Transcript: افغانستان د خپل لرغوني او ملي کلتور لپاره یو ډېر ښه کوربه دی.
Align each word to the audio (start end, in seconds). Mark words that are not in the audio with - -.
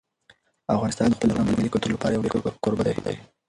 افغانستان 0.75 1.07
د 1.09 1.13
خپل 1.17 1.27
لرغوني 1.29 1.49
او 1.51 1.57
ملي 1.61 1.71
کلتور 1.73 1.91
لپاره 1.93 2.13
یو 2.13 2.23
ډېر 2.25 2.33
ښه 2.43 2.51
کوربه 2.63 2.83
دی. 3.05 3.15